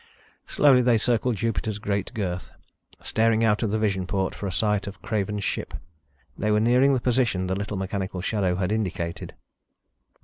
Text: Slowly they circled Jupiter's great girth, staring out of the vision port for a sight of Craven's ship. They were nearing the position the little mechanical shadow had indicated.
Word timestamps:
Slowly 0.47 0.81
they 0.81 0.97
circled 0.97 1.35
Jupiter's 1.35 1.77
great 1.77 2.11
girth, 2.15 2.49
staring 3.03 3.43
out 3.43 3.61
of 3.61 3.69
the 3.69 3.77
vision 3.77 4.07
port 4.07 4.33
for 4.33 4.47
a 4.47 4.51
sight 4.51 4.87
of 4.87 4.99
Craven's 5.03 5.43
ship. 5.43 5.75
They 6.35 6.49
were 6.49 6.59
nearing 6.59 6.95
the 6.95 6.99
position 6.99 7.45
the 7.45 7.53
little 7.53 7.77
mechanical 7.77 8.21
shadow 8.21 8.55
had 8.55 8.71
indicated. 8.71 9.35